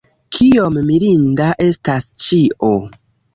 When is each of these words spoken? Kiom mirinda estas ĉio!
Kiom 0.35 0.79
mirinda 0.87 1.49
estas 1.67 2.09
ĉio! 2.25 2.73